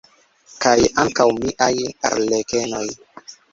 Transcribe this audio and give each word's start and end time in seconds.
Kaj 0.65 0.77
ankaŭ 1.03 1.27
miaj 1.45 1.71
arlekenoj! 2.11 2.85